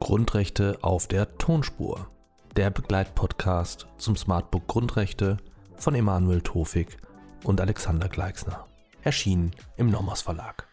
[0.00, 2.08] Grundrechte auf der Tonspur.
[2.56, 5.36] Der Begleitpodcast zum Smartbook Grundrechte
[5.76, 6.96] von Emanuel Tofik
[7.44, 8.66] und Alexander Gleixner.
[9.04, 10.66] Erschienen im Nomos Verlag.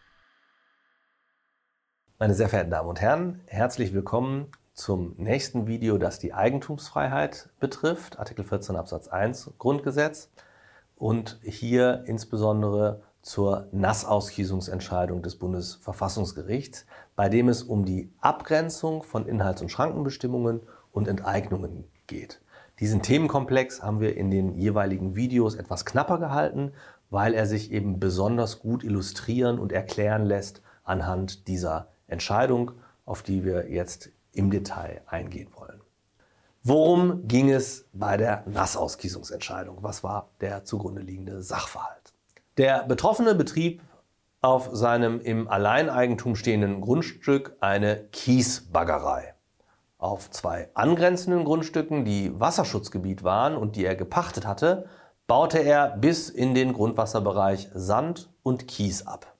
[2.18, 8.18] Meine sehr verehrten Damen und Herren, herzlich willkommen zum nächsten Video, das die Eigentumsfreiheit betrifft,
[8.18, 10.28] Artikel 14 Absatz 1 Grundgesetz
[10.98, 19.62] und hier insbesondere zur Nassausschließungsentscheidung des Bundesverfassungsgerichts, bei dem es um die Abgrenzung von Inhalts-
[19.62, 20.60] und Schrankenbestimmungen
[20.92, 22.40] und Enteignungen geht.
[22.80, 26.72] Diesen Themenkomplex haben wir in den jeweiligen Videos etwas knapper gehalten,
[27.10, 32.72] weil er sich eben besonders gut illustrieren und erklären lässt anhand dieser Entscheidung,
[33.04, 35.80] auf die wir jetzt im Detail eingehen wollen.
[36.64, 39.78] Worum ging es bei der Nassausgießungsentscheidung?
[39.82, 42.12] Was war der zugrunde liegende Sachverhalt?
[42.56, 43.80] Der Betroffene betrieb
[44.40, 49.34] auf seinem im Alleineigentum stehenden Grundstück eine Kiesbaggerei.
[49.98, 54.88] Auf zwei angrenzenden Grundstücken, die Wasserschutzgebiet waren und die er gepachtet hatte,
[55.26, 59.34] baute er bis in den Grundwasserbereich Sand und Kies ab.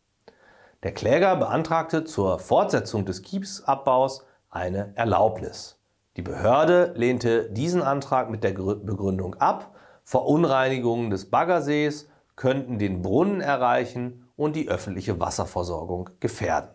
[0.83, 5.78] Der Kläger beantragte zur Fortsetzung des Kiesabbaus eine Erlaubnis.
[6.19, 13.41] Die Behörde lehnte diesen Antrag mit der Begründung ab, Verunreinigungen des Baggersees könnten den Brunnen
[13.41, 16.71] erreichen und die öffentliche Wasserversorgung gefährden.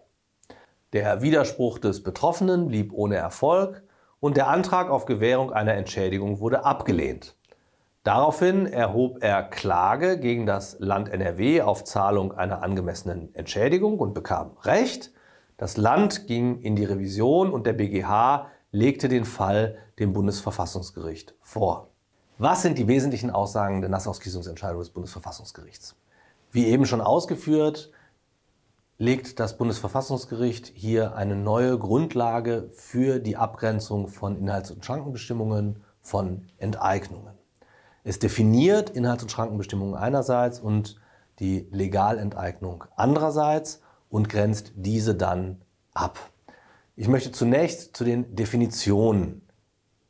[0.94, 3.84] Der Widerspruch des Betroffenen blieb ohne Erfolg
[4.22, 7.36] und der Antrag auf Gewährung einer Entschädigung wurde abgelehnt.
[8.04, 14.56] Daraufhin erhob er Klage gegen das Land NRW auf Zahlung einer angemessenen Entschädigung und bekam
[14.62, 15.12] Recht.
[15.58, 21.90] Das Land ging in die Revision und der BGH legte den Fall dem Bundesverfassungsgericht vor.
[22.40, 25.96] Was sind die wesentlichen Aussagen der Nassausgießungsentscheidung des Bundesverfassungsgerichts?
[26.52, 27.92] Wie eben schon ausgeführt,
[28.98, 36.48] legt das Bundesverfassungsgericht hier eine neue Grundlage für die Abgrenzung von Inhalts- und Schrankenbestimmungen von
[36.58, 37.36] Enteignungen.
[38.04, 41.00] Es definiert Inhalts- und Schrankenbestimmungen einerseits und
[41.38, 45.62] die Legalenteignung andererseits und grenzt diese dann
[45.94, 46.33] ab.
[46.96, 49.42] Ich möchte zunächst zu den Definitionen,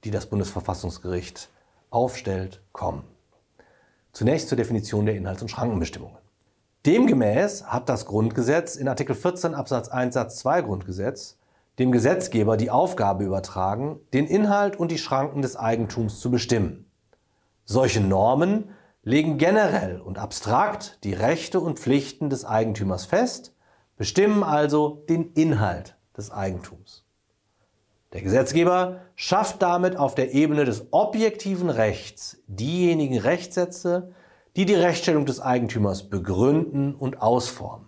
[0.03, 1.49] die das Bundesverfassungsgericht
[1.89, 3.05] aufstellt, kommen.
[4.11, 6.17] Zunächst zur Definition der Inhalts- und Schrankenbestimmungen.
[6.85, 11.37] Demgemäß hat das Grundgesetz in Artikel 14 Absatz 1 Satz 2 Grundgesetz
[11.79, 16.91] dem Gesetzgeber die Aufgabe übertragen, den Inhalt und die Schranken des Eigentums zu bestimmen.
[17.63, 18.71] Solche Normen
[19.03, 23.55] legen generell und abstrakt die Rechte und Pflichten des Eigentümers fest
[23.95, 27.03] bestimmen also den Inhalt des Eigentums.
[28.13, 34.11] Der Gesetzgeber schafft damit auf der Ebene des objektiven Rechts diejenigen Rechtssätze,
[34.55, 37.87] die die Rechtsstellung des Eigentümers begründen und ausformen.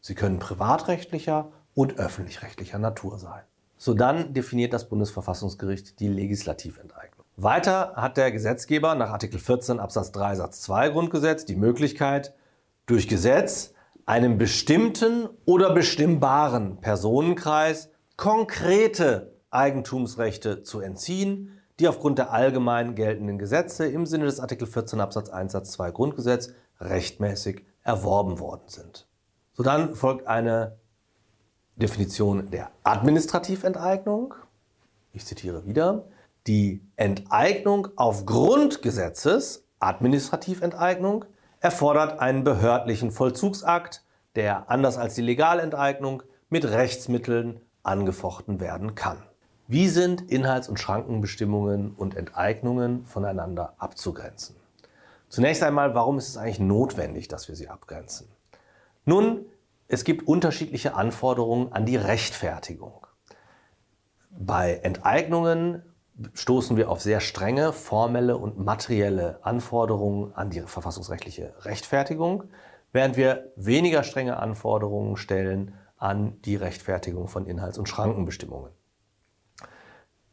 [0.00, 3.42] Sie können privatrechtlicher und öffentlich-rechtlicher Natur sein.
[3.78, 7.24] So dann definiert das Bundesverfassungsgericht die Legislativenteignung.
[7.36, 12.34] Weiter hat der Gesetzgeber nach Artikel 14 Absatz 3 Satz 2 Grundgesetz die Möglichkeit,
[12.84, 13.71] durch Gesetz
[14.12, 23.86] einem bestimmten oder bestimmbaren Personenkreis konkrete Eigentumsrechte zu entziehen, die aufgrund der allgemein geltenden Gesetze
[23.86, 29.08] im Sinne des Artikel 14 Absatz 1 Satz 2 Grundgesetz rechtmäßig erworben worden sind.
[29.54, 30.76] So dann folgt eine
[31.76, 34.34] Definition der Administrativenteignung.
[35.14, 36.04] Ich zitiere wieder.
[36.46, 41.24] Die Enteignung aufgrund Gesetzes, Administrativenteignung,
[41.62, 49.22] erfordert einen behördlichen Vollzugsakt, der anders als die Legalenteignung mit Rechtsmitteln angefochten werden kann.
[49.68, 54.56] Wie sind Inhalts- und Schrankenbestimmungen und Enteignungen voneinander abzugrenzen?
[55.28, 58.28] Zunächst einmal, warum ist es eigentlich notwendig, dass wir sie abgrenzen?
[59.04, 59.46] Nun,
[59.86, 63.06] es gibt unterschiedliche Anforderungen an die Rechtfertigung.
[64.30, 65.82] Bei Enteignungen
[66.34, 72.44] stoßen wir auf sehr strenge formelle und materielle Anforderungen an die verfassungsrechtliche Rechtfertigung,
[72.92, 78.72] während wir weniger strenge Anforderungen stellen an die Rechtfertigung von Inhalts- und Schrankenbestimmungen.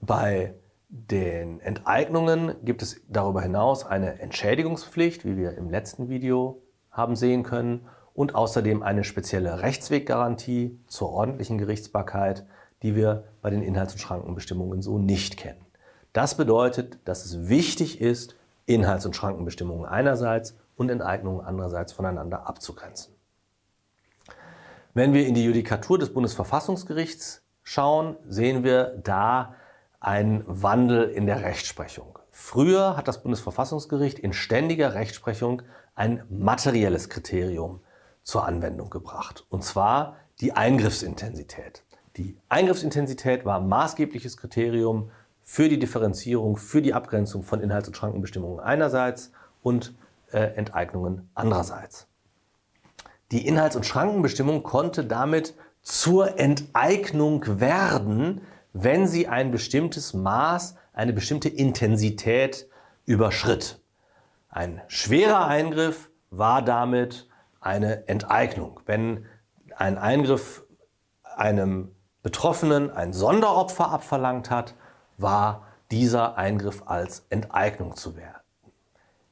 [0.02, 0.56] Bei
[0.90, 7.44] den Enteignungen gibt es darüber hinaus eine Entschädigungspflicht, wie wir im letzten Video haben sehen
[7.44, 12.46] können, und außerdem eine spezielle Rechtsweggarantie zur ordentlichen Gerichtsbarkeit,
[12.84, 15.69] die wir bei den Inhalts- und Schrankenbestimmungen so nicht kennen.
[16.20, 18.36] Das bedeutet, dass es wichtig ist,
[18.66, 23.16] Inhalts- und Schrankenbestimmungen einerseits und Enteignungen andererseits voneinander abzugrenzen.
[24.94, 29.56] Wenn wir in die Judikatur des Bundesverfassungsgerichts schauen, sehen wir da
[30.02, 32.20] einen Wandel in der Rechtsprechung.
[32.32, 35.62] Früher hat das Bundesverfassungsgericht in ständiger Rechtsprechung
[35.96, 37.80] ein materielles Kriterium
[38.24, 41.86] zur Anwendung gebracht, und zwar die Eingriffsintensität.
[42.18, 45.12] Die Eingriffsintensität war maßgebliches Kriterium
[45.52, 49.32] für die Differenzierung, für die Abgrenzung von Inhalts- und Schrankenbestimmungen einerseits
[49.64, 49.96] und
[50.32, 52.08] äh, Enteignungen andererseits.
[53.32, 58.42] Die Inhalts- und Schrankenbestimmung konnte damit zur Enteignung werden,
[58.74, 62.70] wenn sie ein bestimmtes Maß, eine bestimmte Intensität
[63.08, 63.82] überschritt.
[64.50, 67.28] Ein schwerer Eingriff war damit
[67.60, 68.82] eine Enteignung.
[68.86, 69.26] Wenn
[69.76, 70.64] ein Eingriff
[71.24, 74.76] einem Betroffenen ein Sonderopfer abverlangt hat,
[75.22, 78.40] war dieser Eingriff als Enteignung zu werden.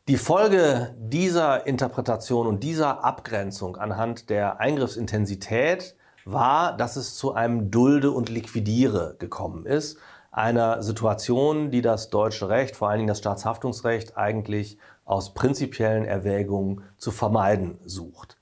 [0.07, 7.72] Die Folge dieser Interpretation und dieser Abgrenzung anhand der Eingriffsintensität war, dass es zu einem
[7.72, 9.98] Dulde und Liquidiere gekommen ist.
[10.31, 16.84] Einer Situation, die das deutsche Recht, vor allen Dingen das Staatshaftungsrecht, eigentlich aus prinzipiellen Erwägungen
[16.98, 18.38] zu vermeiden sucht.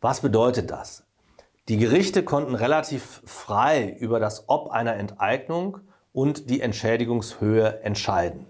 [0.00, 1.06] Was bedeutet das?
[1.68, 5.80] Die Gerichte konnten relativ frei über das Ob einer Enteignung
[6.14, 8.46] und die Entschädigungshöhe entscheiden.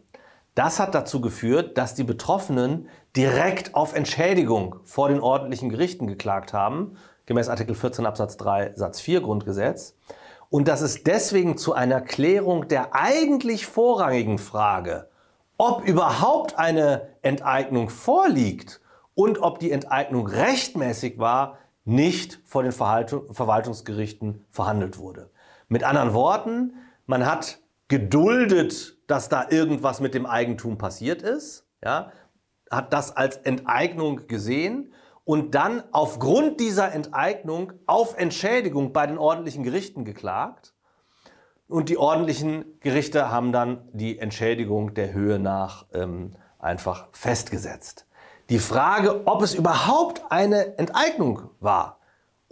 [0.55, 6.53] Das hat dazu geführt, dass die Betroffenen direkt auf Entschädigung vor den ordentlichen Gerichten geklagt
[6.53, 6.97] haben
[7.27, 9.97] gemäß Artikel 14 Absatz 3 Satz 4 Grundgesetz.
[10.51, 15.09] Und dass es deswegen zu einer Klärung der eigentlich vorrangigen Frage,
[15.57, 18.81] ob überhaupt eine Enteignung vorliegt
[19.15, 25.31] und ob die Enteignung rechtmäßig war, nicht vor den Verwaltungsgerichten verhandelt wurde.
[25.69, 26.75] Mit anderen Worten,
[27.07, 32.11] man hat geduldet, dass da irgendwas mit dem Eigentum passiert ist, ja,
[32.71, 34.93] hat das als Enteignung gesehen
[35.25, 40.75] und dann aufgrund dieser Enteignung auf Entschädigung bei den ordentlichen Gerichten geklagt.
[41.67, 48.07] Und die ordentlichen Gerichte haben dann die Entschädigung der Höhe nach ähm, einfach festgesetzt.
[48.51, 51.99] Die Frage, ob es überhaupt eine Enteignung war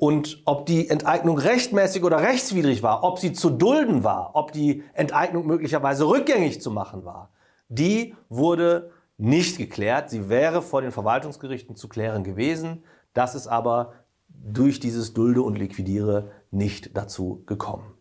[0.02, 4.82] und ob die Enteignung rechtmäßig oder rechtswidrig war, ob sie zu dulden war, ob die
[4.94, 7.31] Enteignung möglicherweise rückgängig zu machen war,
[7.69, 10.10] die wurde nicht geklärt.
[10.10, 12.82] Sie wäre vor den Verwaltungsgerichten zu klären gewesen.
[13.14, 13.93] Das ist aber
[14.28, 17.94] durch dieses Dulde und Liquidiere nicht dazu gekommen.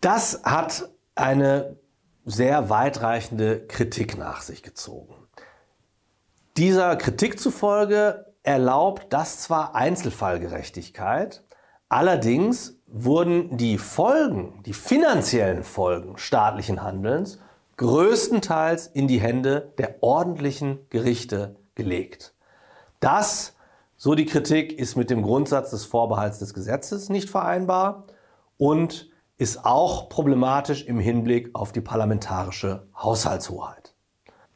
[0.00, 1.76] Das hat eine
[2.24, 5.16] sehr weitreichende Kritik nach sich gezogen.
[6.56, 11.44] Dieser Kritik zufolge erlaubt das zwar Einzelfallgerechtigkeit,
[11.88, 17.38] allerdings wurden die Folgen, die finanziellen Folgen staatlichen Handelns
[17.76, 22.34] größtenteils in die Hände der ordentlichen Gerichte gelegt.
[23.00, 23.54] Das,
[23.96, 28.04] so die Kritik, ist mit dem Grundsatz des Vorbehalts des Gesetzes nicht vereinbar
[28.58, 29.08] und
[29.38, 33.94] ist auch problematisch im Hinblick auf die parlamentarische Haushaltshoheit.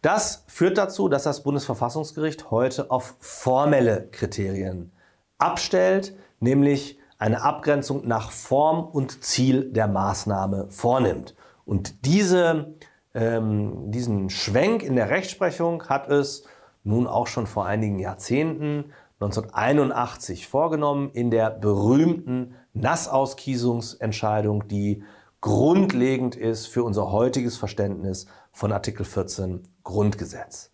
[0.05, 4.93] Das führt dazu, dass das Bundesverfassungsgericht heute auf formelle Kriterien
[5.39, 11.35] abstellt, nämlich eine Abgrenzung nach Form und Ziel der Maßnahme vornimmt.
[11.65, 12.75] Und diese
[13.15, 16.45] ähm, diesen Schwenk in der Rechtsprechung hat es
[16.83, 25.03] nun auch schon vor einigen Jahrzehnten 1981 vorgenommen in der berühmten Nassauskiesungsentscheidung, die
[25.41, 30.71] grundlegend ist für unser heutiges Verständnis von Artikel 14 Grundgesetz.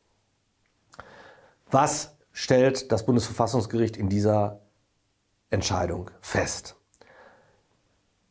[1.71, 4.61] Was stellt das Bundesverfassungsgericht in dieser
[5.49, 6.77] Entscheidung fest?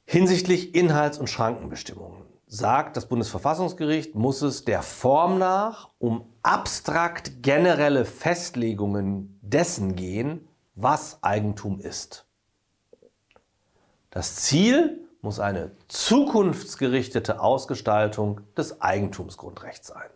[0.05, 8.05] Hinsichtlich Inhalts- und Schrankenbestimmungen sagt das Bundesverfassungsgericht, muss es der Form nach um abstrakt generelle
[8.05, 12.25] Festlegungen dessen gehen, was Eigentum ist.
[14.09, 20.09] Das Ziel muss eine zukunftsgerichtete Ausgestaltung des Eigentumsgrundrechts sein.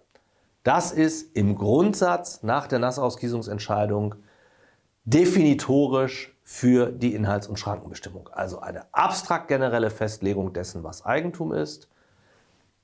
[0.63, 4.15] Das ist im Grundsatz nach der Nassauskiesungsentscheidung
[5.03, 8.29] definitorisch für die Inhalts- und Schrankenbestimmung.
[8.31, 11.89] Also eine abstrakt generelle Festlegung dessen, was Eigentum ist,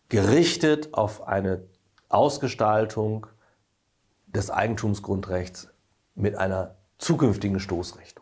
[0.09, 1.63] gerichtet auf eine
[2.09, 3.27] Ausgestaltung
[4.27, 5.69] des Eigentumsgrundrechts
[6.15, 8.18] mit einer zukünftigen Stoßrichtung.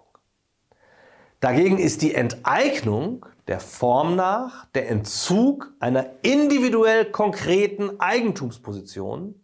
[1.40, 9.40] Dagegen ist die Enteignung der Form nach der Entzug einer individuell konkreten Eigentumsposition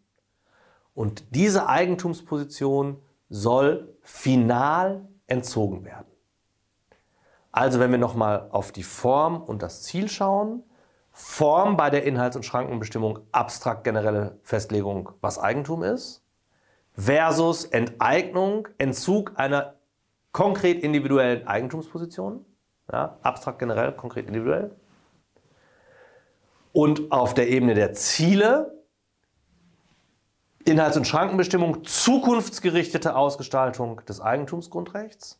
[0.95, 6.07] und diese Eigentumsposition soll final entzogen werden.
[7.51, 10.63] Also wenn wir nochmal auf die Form und das Ziel schauen,
[11.11, 16.23] Form bei der Inhalts- und Schrankenbestimmung abstrakt generelle Festlegung, was Eigentum ist,
[16.93, 19.75] versus Enteignung, Entzug einer
[20.33, 22.43] konkret individuellen Eigentumsposition,
[22.91, 24.75] ja, abstrakt generell, konkret individuell.
[26.73, 28.83] Und auf der Ebene der Ziele
[30.65, 35.39] Inhalts- und Schrankenbestimmung, zukunftsgerichtete Ausgestaltung des Eigentumsgrundrechts,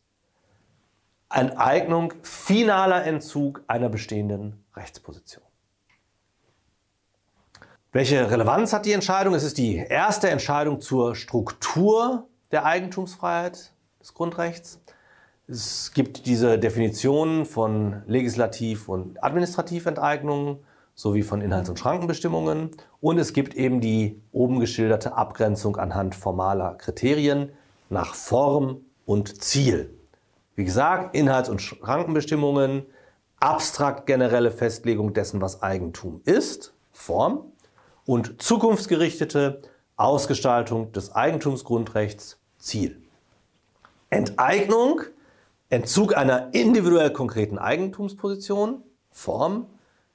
[1.30, 5.42] Enteignung, finaler Entzug einer bestehenden Rechtsposition.
[7.90, 9.34] Welche Relevanz hat die Entscheidung?
[9.34, 13.73] Es ist die erste Entscheidung zur Struktur der Eigentumsfreiheit
[14.04, 14.80] des Grundrechts.
[15.48, 20.58] Es gibt diese Definitionen von Legislativ- und Administrativenteignungen
[20.94, 22.70] sowie von Inhalts- und Schrankenbestimmungen.
[23.00, 27.50] Und es gibt eben die oben geschilderte Abgrenzung anhand formaler Kriterien
[27.88, 29.90] nach Form und Ziel.
[30.54, 32.84] Wie gesagt, Inhalts- und Schrankenbestimmungen,
[33.40, 37.52] abstrakt generelle Festlegung dessen, was Eigentum ist, Form,
[38.04, 39.62] und zukunftsgerichtete
[39.96, 43.03] Ausgestaltung des Eigentumsgrundrechts, Ziel.
[44.10, 45.02] Enteignung,
[45.70, 49.66] Entzug einer individuell konkreten Eigentumsposition, Form,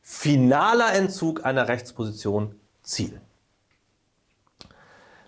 [0.02, 3.20] finaler Entzug einer Rechtsposition, Ziel.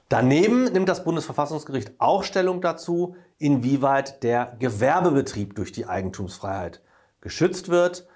[0.10, 6.82] Daneben nimmt das Bundesverfassungsgericht auch Stellung dazu, inwieweit der Gewerbebetrieb durch die Eigentumsfreiheit
[7.22, 8.08] geschützt wird.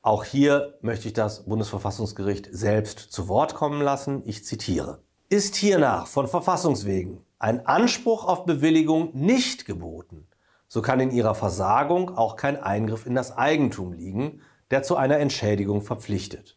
[0.00, 4.22] Auch hier möchte ich das Bundesverfassungsgericht selbst zu Wort kommen lassen.
[4.26, 5.00] Ich zitiere.
[5.28, 10.26] Ist hiernach von Verfassungswegen ein Anspruch auf Bewilligung nicht geboten,
[10.66, 15.18] so kann in ihrer Versagung auch kein Eingriff in das Eigentum liegen, der zu einer
[15.18, 16.56] Entschädigung verpflichtet.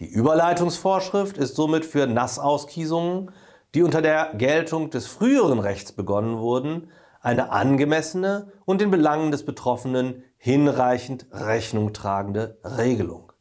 [0.00, 3.30] Die Überleitungsvorschrift ist somit für Nassauskiesungen
[3.74, 6.90] die unter der Geltung des früheren Rechts begonnen wurden,
[7.22, 13.32] eine angemessene und den Belangen des Betroffenen hinreichend Rechnung tragende Regelung.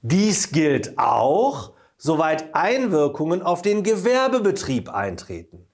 [0.00, 5.66] Dies gilt auch, soweit Einwirkungen auf den Gewerbebetrieb eintreten.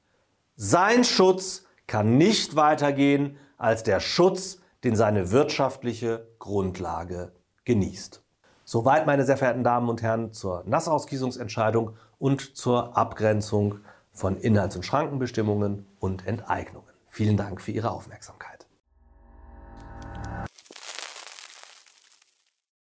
[0.58, 7.32] Sein Schutz kann nicht weitergehen als der Schutz, den seine wirtschaftliche Grundlage
[7.66, 8.22] genießt.
[8.64, 13.80] Soweit, meine sehr verehrten Damen und Herren, zur Nassauskiesungsentscheidung und zur Abgrenzung
[14.12, 16.88] von Inhalts- und Schrankenbestimmungen und Enteignungen.
[17.06, 18.55] Vielen Dank für Ihre Aufmerksamkeit.